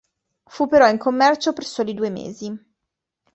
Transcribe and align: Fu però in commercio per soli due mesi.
Fu 0.47 0.65
però 0.67 0.89
in 0.89 0.97
commercio 0.97 1.53
per 1.53 1.63
soli 1.63 1.93
due 1.93 2.09
mesi. 2.09 2.59